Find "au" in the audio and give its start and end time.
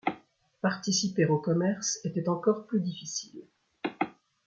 1.27-1.37